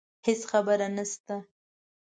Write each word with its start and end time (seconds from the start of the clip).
هیڅ 0.25 0.41
خبره 0.51 0.87
نشته 0.97 1.35